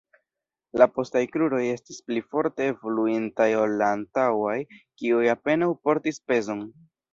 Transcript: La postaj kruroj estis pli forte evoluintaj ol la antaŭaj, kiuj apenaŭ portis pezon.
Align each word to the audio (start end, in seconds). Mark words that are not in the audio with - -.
La 0.81 0.85
postaj 0.93 1.21
kruroj 1.35 1.59
estis 1.73 1.99
pli 2.07 2.23
forte 2.31 2.67
evoluintaj 2.73 3.49
ol 3.65 3.77
la 3.83 3.91
antaŭaj, 3.99 4.57
kiuj 5.03 5.23
apenaŭ 5.37 5.71
portis 5.87 6.23
pezon. 6.31 6.69